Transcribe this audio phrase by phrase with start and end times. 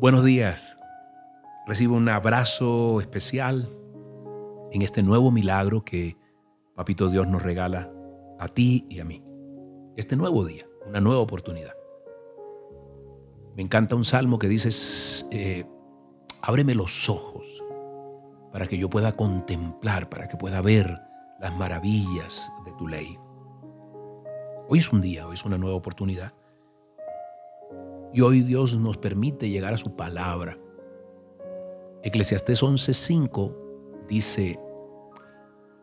[0.00, 0.78] Buenos días.
[1.66, 3.68] Recibo un abrazo especial
[4.72, 6.16] en este nuevo milagro que
[6.74, 7.92] Papito Dios nos regala
[8.38, 9.22] a ti y a mí.
[9.96, 11.74] Este nuevo día, una nueva oportunidad.
[13.54, 14.70] Me encanta un salmo que dice,
[15.32, 15.66] eh,
[16.40, 17.62] ábreme los ojos
[18.54, 20.98] para que yo pueda contemplar, para que pueda ver
[21.40, 23.18] las maravillas de tu ley.
[24.66, 26.32] Hoy es un día, hoy es una nueva oportunidad
[28.12, 30.58] y hoy Dios nos permite llegar a su palabra.
[32.02, 34.58] Eclesiastés 11:5 dice,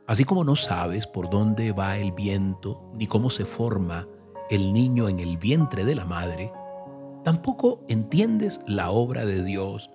[0.07, 4.07] así como no sabes por dónde va el viento ni cómo se forma
[4.49, 6.51] el niño en el vientre de la madre,
[7.23, 9.91] tampoco entiendes la obra de Dios,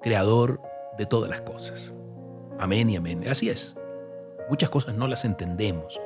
[0.00, 0.60] creador
[0.96, 1.92] de todas las cosas.
[2.58, 3.26] Amén y amén.
[3.28, 3.76] Así es.
[4.48, 6.00] Muchas cosas no las entendemos.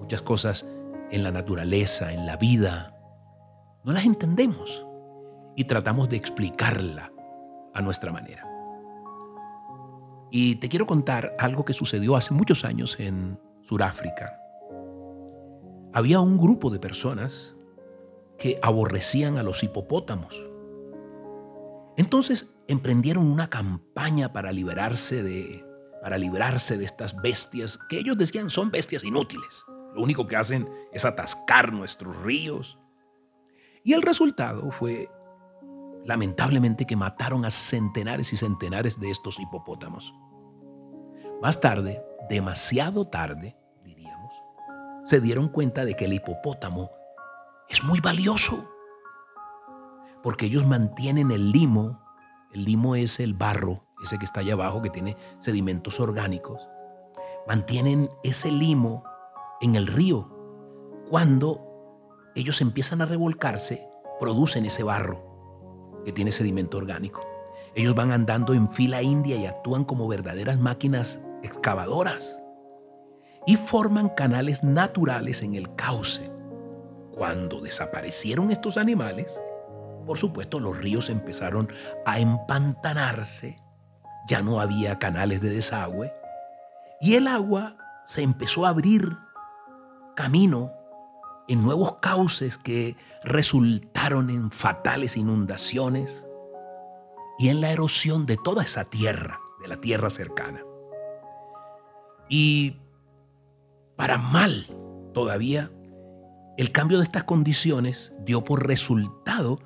[0.00, 0.66] Muchas cosas
[1.10, 2.96] en la naturaleza, en la vida,
[3.84, 4.86] no las entendemos
[5.60, 7.12] y tratamos de explicarla
[7.74, 8.48] a nuestra manera.
[10.30, 14.40] Y te quiero contar algo que sucedió hace muchos años en Sudáfrica.
[15.92, 17.54] Había un grupo de personas
[18.38, 20.48] que aborrecían a los hipopótamos.
[21.98, 25.62] Entonces emprendieron una campaña para liberarse de
[26.00, 29.66] para librarse de estas bestias que ellos decían son bestias inútiles.
[29.94, 32.78] Lo único que hacen es atascar nuestros ríos.
[33.84, 35.10] Y el resultado fue
[36.04, 40.14] lamentablemente que mataron a centenares y centenares de estos hipopótamos.
[41.42, 44.32] Más tarde, demasiado tarde, diríamos,
[45.04, 46.90] se dieron cuenta de que el hipopótamo
[47.68, 48.70] es muy valioso,
[50.22, 52.02] porque ellos mantienen el limo,
[52.52, 56.66] el limo es el barro, ese que está allá abajo que tiene sedimentos orgánicos,
[57.46, 59.04] mantienen ese limo
[59.60, 60.36] en el río.
[61.08, 61.66] Cuando
[62.34, 63.86] ellos empiezan a revolcarse,
[64.18, 65.29] producen ese barro
[66.04, 67.20] que tiene sedimento orgánico.
[67.74, 72.40] Ellos van andando en fila india y actúan como verdaderas máquinas excavadoras
[73.46, 76.30] y forman canales naturales en el cauce.
[77.12, 79.40] Cuando desaparecieron estos animales,
[80.06, 81.68] por supuesto los ríos empezaron
[82.04, 83.56] a empantanarse,
[84.26, 86.12] ya no había canales de desagüe
[87.00, 89.16] y el agua se empezó a abrir
[90.14, 90.72] camino
[91.48, 96.26] en nuevos cauces que resultaron en fatales inundaciones
[97.38, 100.62] y en la erosión de toda esa tierra, de la tierra cercana.
[102.28, 102.76] Y
[103.96, 104.66] para mal
[105.12, 105.70] todavía,
[106.56, 109.60] el cambio de estas condiciones dio por resultado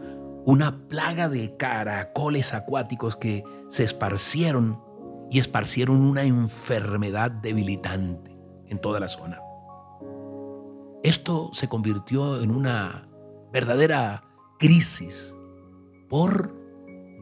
[0.47, 4.81] una plaga de caracoles acuáticos que se esparcieron
[5.31, 8.37] y esparcieron una enfermedad debilitante
[8.67, 9.41] en toda la zona.
[11.04, 13.06] Esto se convirtió en una
[13.53, 14.25] verdadera
[14.59, 15.37] crisis
[16.09, 16.50] por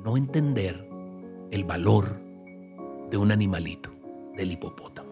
[0.04, 0.88] no entender
[1.50, 2.16] el valor
[3.10, 3.90] de un animalito,
[4.36, 5.10] del hipopótamo.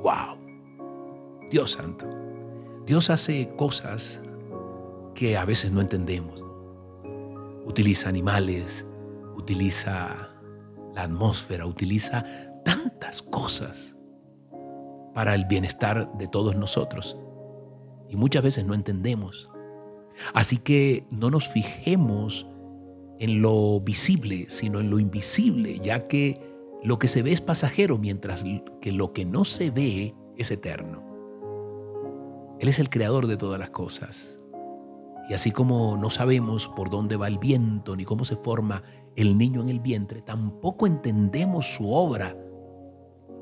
[0.00, 0.38] ¡Wow!
[1.50, 2.06] Dios santo.
[2.86, 4.22] Dios hace cosas
[5.14, 6.46] que a veces no entendemos.
[7.66, 8.86] Utiliza animales,
[9.36, 10.30] utiliza
[10.94, 12.24] la atmósfera, utiliza
[12.64, 13.98] tantas cosas
[15.12, 17.18] para el bienestar de todos nosotros
[18.08, 19.50] y muchas veces no entendemos.
[20.34, 22.46] Así que no nos fijemos
[23.18, 26.40] en lo visible, sino en lo invisible, ya que
[26.82, 28.44] lo que se ve es pasajero, mientras
[28.80, 31.02] que lo que no se ve es eterno.
[32.60, 34.38] Él es el creador de todas las cosas.
[35.28, 38.82] Y así como no sabemos por dónde va el viento ni cómo se forma
[39.14, 42.36] el niño en el vientre, tampoco entendemos su obra.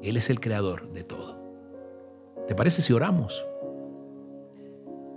[0.03, 1.37] Él es el creador de todo.
[2.47, 3.45] ¿Te parece si oramos?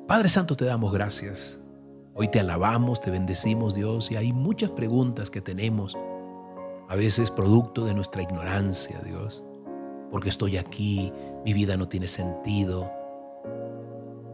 [0.10, 1.60] Padre Santo, te damos gracias.
[2.16, 5.96] Hoy te alabamos, te bendecimos, Dios, y hay muchas preguntas que tenemos,
[6.88, 9.44] a veces producto de nuestra ignorancia, Dios.
[10.10, 11.14] Porque estoy aquí,
[11.46, 12.92] mi vida no tiene sentido.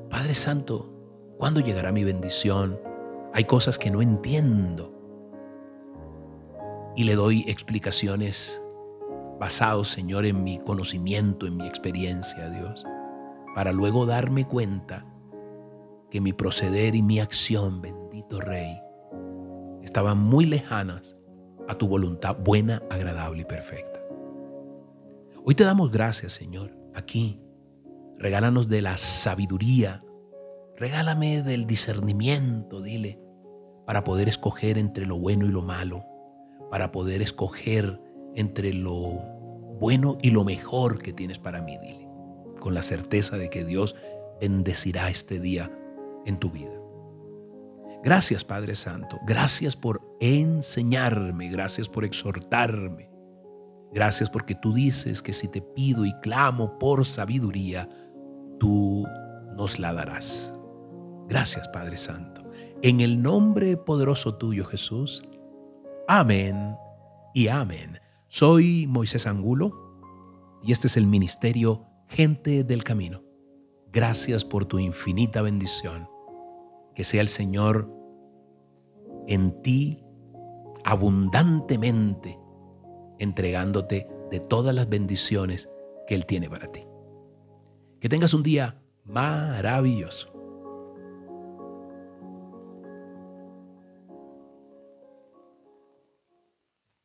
[0.10, 0.94] Padre Santo,
[1.38, 2.80] ¿cuándo llegará mi bendición?
[3.34, 4.94] Hay cosas que no entiendo.
[6.96, 8.62] Y le doy explicaciones
[9.42, 12.86] basados, Señor, en mi conocimiento, en mi experiencia, Dios,
[13.54, 15.12] para luego darme cuenta
[16.10, 18.80] que mi proceder y mi acción, bendito Rey,
[19.84, 21.18] estaban muy lejanas
[21.68, 24.00] a tu voluntad buena, agradable y perfecta.
[25.44, 27.42] Hoy te damos gracias, Señor, aquí.
[28.18, 30.04] Regálanos de la sabiduría,
[30.76, 33.20] regálame del discernimiento, dile,
[33.86, 36.04] para poder escoger entre lo bueno y lo malo,
[36.72, 38.02] para poder escoger
[38.36, 39.22] entre lo
[39.80, 42.08] bueno y lo mejor que tienes para mí, dile,
[42.60, 43.96] con la certeza de que Dios
[44.40, 45.72] bendecirá este día
[46.26, 46.72] en tu vida.
[48.04, 53.10] Gracias Padre Santo, gracias por enseñarme, gracias por exhortarme,
[53.92, 57.90] gracias porque tú dices que si te pido y clamo por sabiduría,
[58.60, 59.08] tú
[59.56, 60.54] nos la darás.
[61.28, 62.44] Gracias Padre Santo.
[62.84, 65.24] En el nombre poderoso tuyo Jesús.
[66.08, 66.76] Amén
[67.34, 68.00] y amén.
[68.28, 69.72] Soy Moisés Angulo
[70.62, 73.24] y este es el ministerio Gente del Camino.
[73.92, 76.15] Gracias por tu infinita bendición.
[76.96, 77.92] Que sea el Señor
[79.28, 80.04] en ti
[80.84, 82.40] abundantemente,
[83.20, 85.70] entregándote de todas las bendiciones
[86.08, 86.86] que Él tiene para ti.
[88.00, 90.35] Que tengas un día maravilloso.